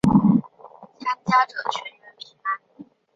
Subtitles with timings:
[0.97, 2.85] 参加者全员平安。